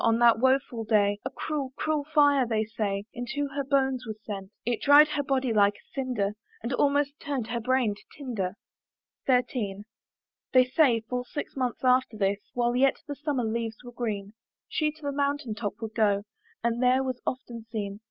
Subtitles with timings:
[0.03, 4.49] on that woful day A cruel, cruel fire, they say, Into her bones was sent:
[4.65, 6.31] It dried her body like a cinder,
[6.63, 8.55] And almost turn'd her brain to tinder.
[9.27, 9.83] XIII.
[10.53, 14.33] They say, full six months after this, While yet the summer leaves were green,
[14.67, 16.23] She to the mountain top would go,
[16.63, 17.99] And there was often seen.